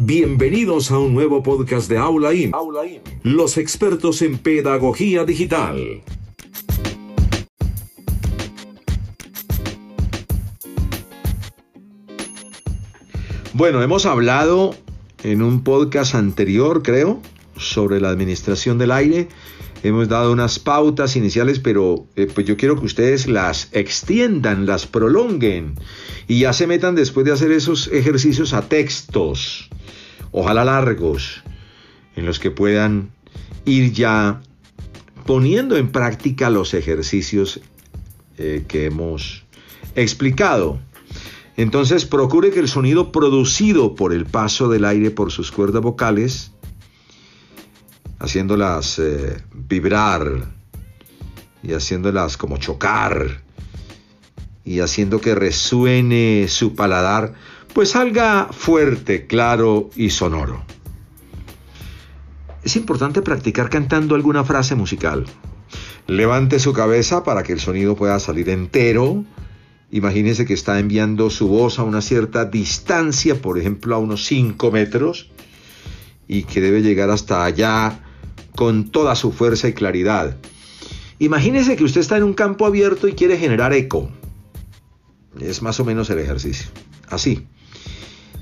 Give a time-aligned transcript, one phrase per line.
[0.00, 2.52] Bienvenidos a un nuevo podcast de Aula In,
[3.24, 6.04] los expertos en pedagogía digital.
[13.54, 14.76] Bueno, hemos hablado
[15.24, 17.20] en un podcast anterior, creo,
[17.56, 19.26] sobre la administración del aire.
[19.82, 24.86] Hemos dado unas pautas iniciales, pero eh, pues yo quiero que ustedes las extiendan, las
[24.86, 25.74] prolonguen
[26.28, 29.67] y ya se metan después de hacer esos ejercicios a textos,
[30.32, 31.42] ojalá largos,
[32.16, 33.10] en los que puedan
[33.64, 34.40] ir ya
[35.26, 37.60] poniendo en práctica los ejercicios
[38.38, 39.44] eh, que hemos
[39.94, 40.78] explicado.
[41.56, 46.52] Entonces procure que el sonido producido por el paso del aire por sus cuerdas vocales,
[48.20, 50.52] haciéndolas eh, vibrar
[51.62, 53.42] y haciéndolas como chocar
[54.64, 57.34] y haciendo que resuene su paladar,
[57.72, 60.64] pues salga fuerte, claro y sonoro.
[62.64, 65.26] Es importante practicar cantando alguna frase musical.
[66.06, 69.24] Levante su cabeza para que el sonido pueda salir entero
[69.90, 74.70] Imagínese que está enviando su voz a una cierta distancia, por ejemplo a unos 5
[74.70, 75.30] metros,
[76.26, 78.00] y que debe llegar hasta allá
[78.54, 80.36] con toda su fuerza y claridad.
[81.18, 84.10] Imagínese que usted está en un campo abierto y quiere generar eco.
[85.40, 86.70] Es más o menos el ejercicio.
[87.08, 87.46] Así.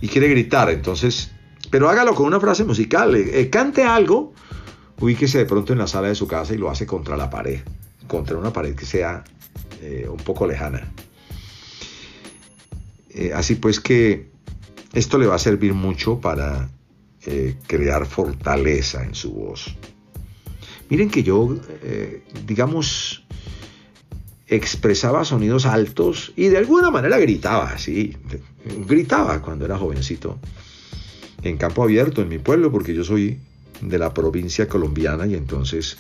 [0.00, 1.30] Y quiere gritar, entonces,
[1.70, 3.14] pero hágalo con una frase musical.
[3.16, 4.33] Eh, eh, cante algo,
[5.00, 7.61] ubíquese de pronto en la sala de su casa y lo hace contra la pared,
[8.06, 9.24] contra una pared que sea
[9.83, 10.92] eh, un poco lejana.
[13.34, 14.28] Así pues que
[14.92, 16.69] esto le va a servir mucho para
[17.67, 19.74] crear fortaleza en su voz.
[20.91, 21.56] Miren que yo,
[22.44, 23.24] digamos,
[24.48, 28.16] expresaba sonidos altos y de alguna manera gritaba, sí,
[28.86, 30.39] gritaba cuando era jovencito.
[31.42, 33.39] En campo abierto en mi pueblo, porque yo soy
[33.80, 35.98] de la provincia colombiana y entonces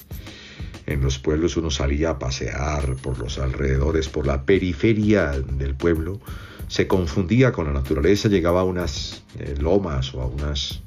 [0.86, 6.20] en los pueblos uno salía a pasear por los alrededores, por la periferia del pueblo
[6.68, 10.82] se confundía con la naturaleza, llegaba a unas eh, lomas o a unas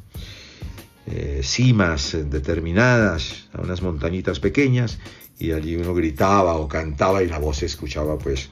[1.11, 4.99] eh, cimas determinadas, a unas montañitas pequeñas,
[5.39, 8.49] y allí uno gritaba o cantaba y la voz se escuchaba pues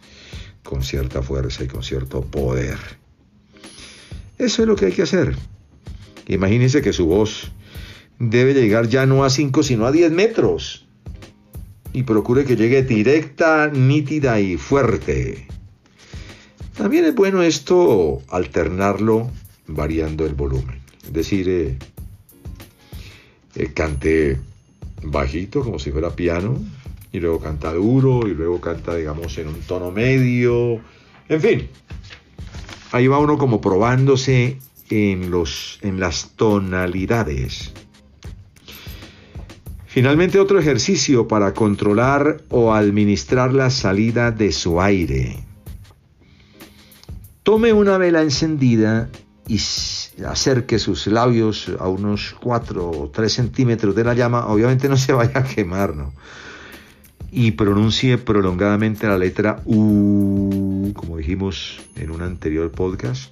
[0.63, 2.77] con cierta fuerza y con cierto poder.
[4.37, 5.35] Eso es lo que hay que hacer.
[6.27, 7.51] Imagínense que su voz
[8.19, 10.87] debe llegar ya no a 5 sino a 10 metros.
[11.93, 15.47] Y procure que llegue directa, nítida y fuerte.
[16.77, 19.31] También es bueno esto alternarlo
[19.67, 20.79] variando el volumen.
[21.03, 21.77] Es decir, eh,
[23.57, 24.39] eh, cante
[25.01, 26.59] bajito como si fuera piano
[27.11, 30.79] y luego canta duro y luego canta digamos en un tono medio.
[31.27, 31.67] En fin,
[32.91, 34.59] ahí va uno como probándose
[34.89, 37.73] en, los, en las tonalidades.
[39.87, 45.37] Finalmente otro ejercicio para controlar o administrar la salida de su aire.
[47.41, 49.09] Tome una vela encendida
[49.47, 49.57] y
[50.25, 54.47] acerque sus labios a unos 4 o 3 centímetros de la llama.
[54.47, 56.13] Obviamente no se vaya a quemar, ¿no?
[57.31, 63.31] Y pronuncie prolongadamente la letra U, como dijimos en un anterior podcast.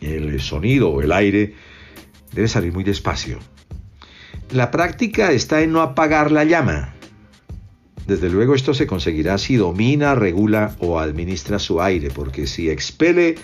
[0.00, 1.54] El sonido el aire
[2.32, 3.38] debe salir muy despacio.
[4.50, 6.94] La práctica está en no apagar la llama
[8.10, 13.36] desde luego esto se conseguirá si domina, regula o administra su aire, porque si expele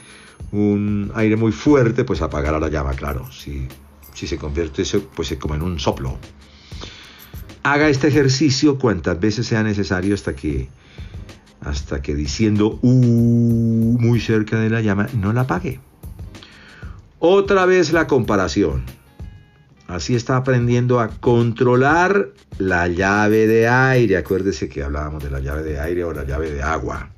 [0.50, 3.30] un aire muy fuerte, pues apagará la llama, claro.
[3.30, 3.68] Si,
[4.12, 6.18] se convierte eso, pues como en un soplo.
[7.62, 10.68] Haga este ejercicio cuantas veces sea necesario hasta que,
[11.60, 15.78] hasta que diciendo uh, muy cerca de la llama, no la apague.
[17.20, 18.82] Otra vez la comparación.
[19.88, 24.16] Así está aprendiendo a controlar la llave de aire.
[24.16, 27.10] Acuérdese que hablábamos de la llave de aire o la llave de agua.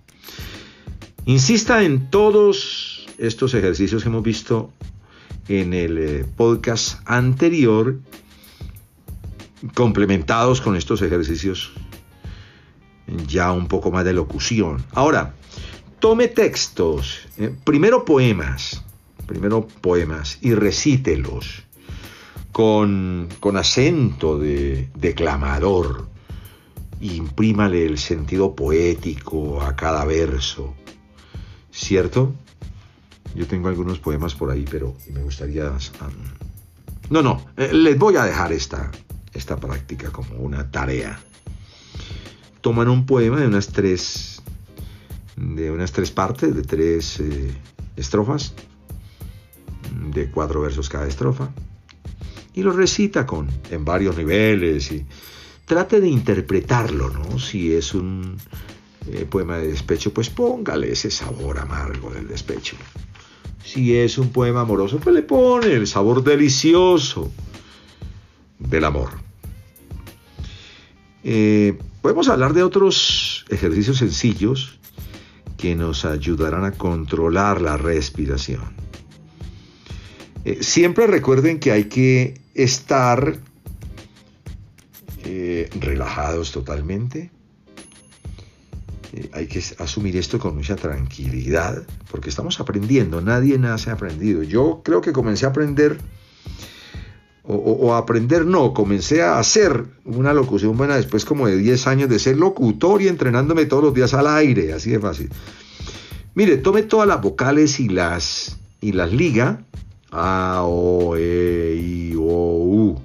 [1.24, 4.72] Insista en todos estos ejercicios que hemos visto
[5.48, 7.98] en el eh, podcast anterior,
[9.74, 11.72] complementados con estos ejercicios
[13.26, 14.84] ya un poco más de locución.
[14.92, 15.34] Ahora,
[15.98, 18.84] tome textos, eh, primero poemas,
[19.26, 21.67] primero poemas y recítelos
[22.58, 26.08] con, acento de declamador.
[27.00, 30.74] Imprímale el sentido poético a cada verso.
[31.70, 32.34] ¿Cierto?
[33.36, 35.72] Yo tengo algunos poemas por ahí, pero me gustaría...
[37.10, 38.90] no, no, eh, les voy a dejar esta,
[39.32, 41.16] esta práctica como una tarea.
[42.60, 44.42] Toman un poema de unas tres,
[45.36, 47.52] de unas tres partes, de tres eh,
[47.94, 48.52] estrofas,
[50.10, 51.52] de cuatro versos cada estrofa,
[52.58, 55.06] y lo recita con, en varios niveles y
[55.64, 57.38] trate de interpretarlo, ¿no?
[57.38, 58.36] Si es un
[59.06, 62.74] eh, poema de despecho, pues póngale ese sabor amargo del despecho.
[63.64, 67.30] Si es un poema amoroso, pues le pone el sabor delicioso
[68.58, 69.10] del amor.
[71.22, 74.80] Eh, podemos hablar de otros ejercicios sencillos
[75.56, 78.87] que nos ayudarán a controlar la respiración.
[80.44, 83.38] Eh, siempre recuerden que hay que estar
[85.24, 87.30] eh, relajados totalmente.
[89.12, 94.42] Eh, hay que asumir esto con mucha tranquilidad, porque estamos aprendiendo, nadie nace aprendido.
[94.42, 95.98] Yo creo que comencé a aprender,
[97.42, 102.08] o, o, aprender no, comencé a hacer una locución buena después como de 10 años
[102.08, 105.30] de ser locutor y entrenándome todos los días al aire, así de fácil.
[106.34, 109.64] Mire, tome todas las vocales y las, y las liga
[110.10, 113.02] a, O, E, I, O, U.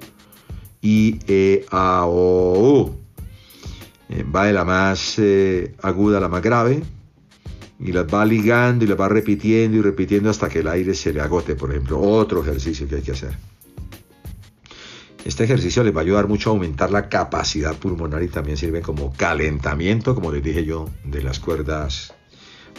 [0.82, 2.96] I, E, A, O, U.
[4.08, 6.82] Eh, va de la más eh, aguda a la más grave
[7.80, 11.12] y las va ligando y las va repitiendo y repitiendo hasta que el aire se
[11.12, 12.00] le agote, por ejemplo.
[12.00, 13.36] Otro ejercicio que hay que hacer.
[15.24, 18.82] Este ejercicio les va a ayudar mucho a aumentar la capacidad pulmonar y también sirve
[18.82, 22.12] como calentamiento, como les dije yo, de las cuerdas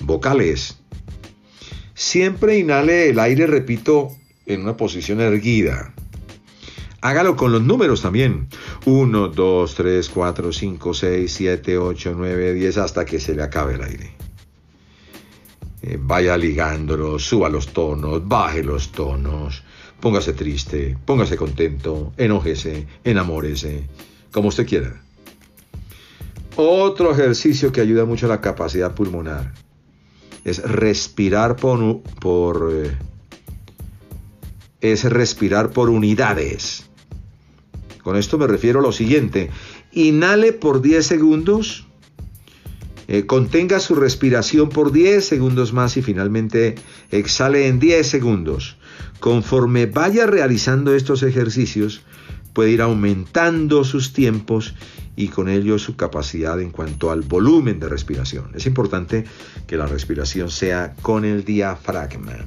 [0.02, 0.78] vocales.
[1.98, 4.10] Siempre inhale el aire, repito,
[4.46, 5.94] en una posición erguida.
[7.00, 8.50] Hágalo con los números también.
[8.86, 13.76] 1, 2, 3, 4, 5, 6, 7, 8, 9, 10, hasta que se le acabe
[13.76, 14.12] el aire.
[15.84, 19.64] Eh, vaya ligándolo, suba los tonos, baje los tonos,
[20.02, 23.88] póngase triste, póngase contento, enójese, enamórese,
[24.34, 25.02] como usted quiera.
[26.58, 29.65] Otro ejercicio que ayuda mucho a la capacidad pulmonar
[30.46, 32.98] es respirar por, por eh,
[34.80, 36.86] es respirar por unidades.
[38.04, 39.50] Con esto me refiero a lo siguiente.
[39.92, 41.88] Inhale por 10 segundos,
[43.08, 46.76] eh, contenga su respiración por 10 segundos más y finalmente
[47.10, 48.78] exhale en 10 segundos.
[49.20, 52.04] Conforme vaya realizando estos ejercicios,
[52.56, 54.74] puede ir aumentando sus tiempos
[55.18, 58.52] y con ello su capacidad en cuanto al volumen de respiración.
[58.56, 59.26] Es importante
[59.68, 62.38] que la respiración sea con el diafragma.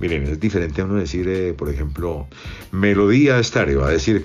[0.00, 2.26] Miren, es diferente a uno decir, eh, por ejemplo,
[2.72, 4.24] melodía estéreo, a decir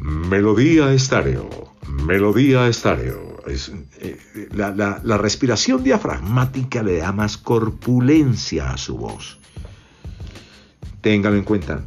[0.00, 1.74] melodía estéreo,
[2.06, 3.42] melodía estéreo.
[3.48, 4.16] Es, eh,
[4.52, 9.38] la, la respiración diafragmática le da más corpulencia a su voz.
[11.02, 11.84] Téngalo en cuenta.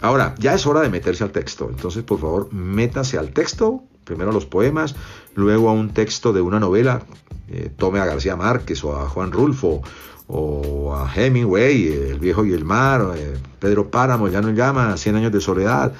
[0.00, 1.68] Ahora, ya es hora de meterse al texto.
[1.68, 4.96] Entonces, por favor, métase al texto primero a los poemas,
[5.34, 7.02] luego a un texto de una novela,
[7.48, 9.82] eh, tome a García Márquez o a Juan Rulfo
[10.26, 15.14] o a Hemingway, El viejo y el mar, eh, Pedro Páramo, ya no llama, Cien
[15.14, 15.92] años de soledad,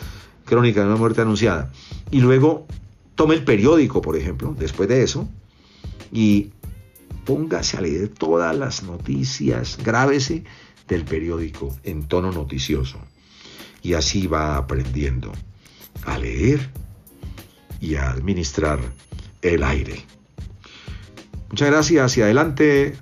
[0.46, 1.70] Crónica de una muerte anunciada.
[2.10, 2.66] Y luego
[3.14, 5.28] tome el periódico, por ejemplo, después de eso,
[6.10, 6.50] y
[7.26, 10.44] póngase a leer todas las noticias, grábese
[10.88, 12.98] del periódico en tono noticioso.
[13.82, 15.32] Y así va aprendiendo
[16.04, 16.70] a leer
[17.80, 18.80] y a administrar
[19.42, 20.04] el aire.
[21.50, 22.04] Muchas gracias.
[22.04, 22.96] Hacia adelante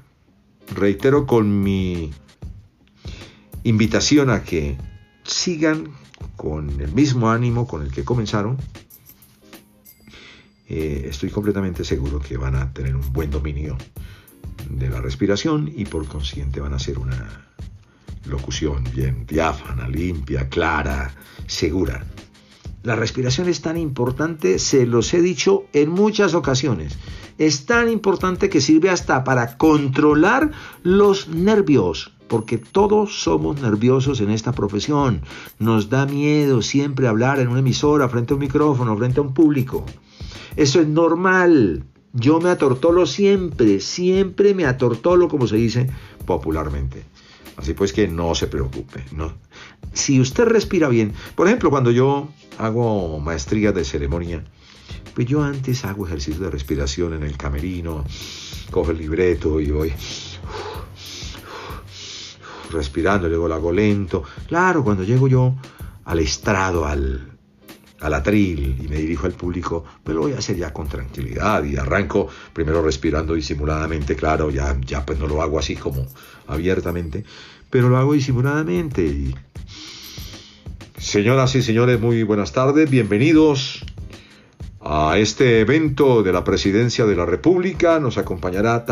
[0.74, 2.12] reitero con mi
[3.64, 4.76] invitación a que
[5.24, 5.92] sigan
[6.36, 8.56] con el mismo ánimo con el que comenzaron.
[10.68, 13.76] Eh, estoy completamente seguro que van a tener un buen dominio
[14.68, 17.45] de la respiración y por consiguiente van a hacer una
[18.28, 21.14] locución bien diáfana, limpia, clara,
[21.46, 22.04] segura.
[22.82, 26.96] La respiración es tan importante, se los he dicho en muchas ocasiones.
[27.36, 30.52] Es tan importante que sirve hasta para controlar
[30.84, 35.22] los nervios, porque todos somos nerviosos en esta profesión.
[35.58, 39.34] Nos da miedo siempre hablar en una emisora, frente a un micrófono, frente a un
[39.34, 39.84] público.
[40.54, 41.84] Eso es normal.
[42.12, 45.90] Yo me atortolo siempre, siempre me atortolo, como se dice
[46.24, 47.04] popularmente.
[47.56, 49.04] Así pues que no se preocupe.
[49.12, 49.32] No.
[49.92, 54.44] Si usted respira bien, por ejemplo, cuando yo hago maestría de ceremonia,
[55.14, 58.04] pues yo antes hago ejercicio de respiración en el camerino,
[58.70, 59.92] cojo el libreto y voy
[62.70, 64.22] respirando, luego lo hago lento.
[64.46, 65.54] Claro, cuando llego yo
[66.04, 67.36] al estrado, al,
[68.00, 71.64] al atril y me dirijo al público, pues lo voy a hacer ya con tranquilidad
[71.64, 76.06] y arranco primero respirando disimuladamente, claro, ya, ya pues no lo hago así como
[76.46, 77.24] abiertamente,
[77.70, 79.34] pero lo hago disimuladamente.
[80.98, 83.84] Señoras y señores, muy buenas tardes, bienvenidos
[84.88, 87.98] a este evento de la Presidencia de la República.
[87.98, 88.84] Nos acompañará,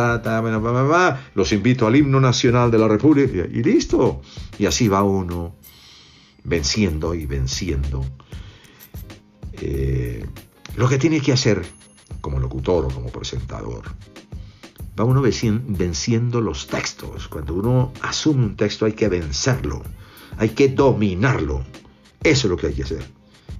[1.34, 4.20] los invito al himno nacional de la República y listo.
[4.58, 5.54] Y así va uno
[6.42, 8.04] venciendo y venciendo
[9.52, 10.26] eh,
[10.76, 11.62] lo que tiene que hacer
[12.20, 13.84] como locutor o como presentador.
[14.98, 17.28] Va uno venciendo los textos.
[17.28, 19.82] Cuando uno asume un texto hay que vencerlo,
[20.36, 21.64] hay que dominarlo.
[22.22, 23.04] Eso es lo que hay que hacer.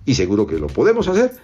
[0.07, 1.37] Y seguro que lo podemos hacer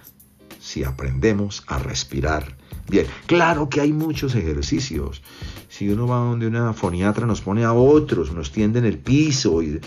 [0.59, 2.55] si aprendemos a respirar
[2.87, 3.07] bien.
[3.25, 5.21] Claro que hay muchos ejercicios.
[5.67, 9.61] Si uno va donde una foniatra nos pone a otros, nos tiende en el piso.
[9.61, 9.81] Y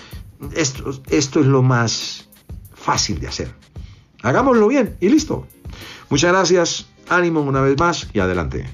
[0.54, 2.28] esto, esto es lo más
[2.74, 3.54] fácil de hacer.
[4.22, 5.46] Hagámoslo bien y listo.
[6.10, 8.66] Muchas gracias, ánimo una vez más y adelante.